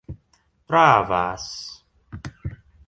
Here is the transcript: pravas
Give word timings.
pravas 0.67 1.47